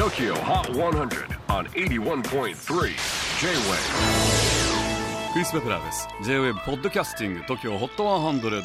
[0.00, 2.54] TOKYO HOT 100 on 81.3 J-WAVE.
[5.34, 6.08] クリス・ベプラーです。
[6.24, 8.62] J-WAVE ポッドキャスティング TOKYO HOT 100、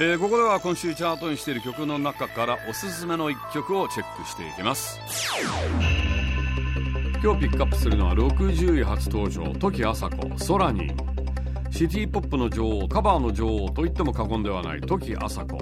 [0.00, 5.00] えー、ここでは今週チャートにしている曲の中からおすすめの一曲をチェックしていきます。
[7.22, 10.92] 今日ピックアップするのは60位初登場 TOKI あさこ空に
[11.70, 15.56] シティポップの女王カバーの女王と言っても過言ではない時あさこ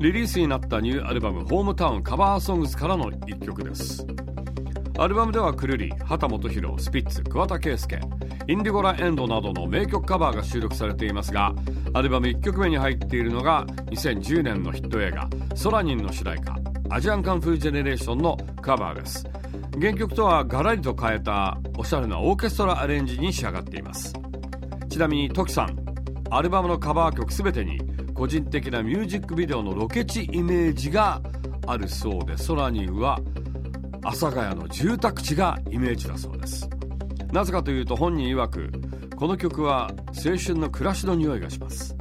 [0.00, 4.06] リリースになったニューアルバム「ホームタウンカバーソングス」からの一曲です。
[4.98, 8.00] アルバムではくるり畑基博スピッツ桑田佳祐
[8.48, 11.54] インディゴラエンドなどの名曲カバーが収録されていますが
[11.92, 16.56] アルバム1曲目に入っているのが2010年のヒット映画「ソラニン」の主題歌
[16.88, 19.26] アジアンカンフージェネレーションのカバーです。
[19.78, 24.14] 原曲とはガラリと変えたおしゃれなオーケストラアレンジに仕上がっています。
[24.88, 25.76] ちなみにトキさん
[26.30, 27.89] アルバムのカバー曲全てに
[28.20, 31.22] 個人的なミュージックビデオのロケ地イメージが
[31.66, 33.18] あるそうでソラニンは
[34.02, 36.68] 阿佐ヶ谷の住宅地がイメージだそうです。
[37.32, 38.70] なぜかというと本人曰く
[39.16, 41.96] この曲は青春の暮らしの匂いがします。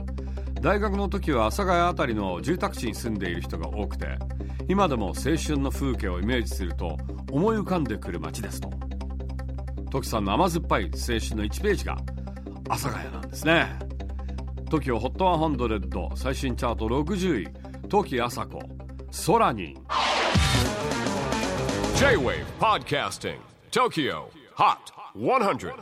[0.61, 4.17] 大学の時は阿佐ヶ谷辺りの住宅地に住んでいる人が多くて
[4.67, 6.97] 今でも青春の風景をイメージすると
[7.31, 8.69] 思い浮かんでくる街ですと。
[9.89, 11.93] トキさんの甘酸っぱい青春の1ページが
[12.67, 13.88] 阿佐ヶ谷なんですね。
[14.69, 17.47] TOKIOHOT100 最新チャート60位
[17.89, 18.61] 時あさこ
[19.25, 19.75] 空に
[21.97, 23.39] J-WAVE PODCASTING
[23.71, 25.73] TOKIOHOT100